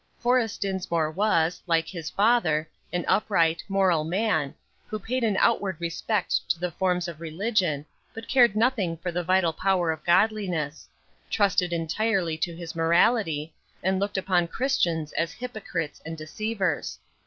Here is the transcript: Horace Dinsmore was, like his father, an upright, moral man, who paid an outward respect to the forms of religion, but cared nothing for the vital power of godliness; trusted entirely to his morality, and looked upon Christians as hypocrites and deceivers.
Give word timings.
Horace 0.23 0.57
Dinsmore 0.57 1.11
was, 1.11 1.61
like 1.67 1.87
his 1.87 2.09
father, 2.09 2.67
an 2.91 3.05
upright, 3.07 3.63
moral 3.69 4.03
man, 4.03 4.55
who 4.87 4.97
paid 4.97 5.23
an 5.23 5.37
outward 5.39 5.79
respect 5.79 6.49
to 6.49 6.59
the 6.59 6.71
forms 6.71 7.07
of 7.07 7.21
religion, 7.21 7.85
but 8.11 8.27
cared 8.27 8.55
nothing 8.55 8.97
for 8.97 9.11
the 9.11 9.21
vital 9.23 9.53
power 9.53 9.91
of 9.91 10.03
godliness; 10.03 10.89
trusted 11.29 11.71
entirely 11.71 12.35
to 12.39 12.55
his 12.55 12.75
morality, 12.75 13.53
and 13.83 13.99
looked 13.99 14.17
upon 14.17 14.47
Christians 14.47 15.13
as 15.13 15.33
hypocrites 15.33 16.01
and 16.03 16.17
deceivers. 16.17 16.97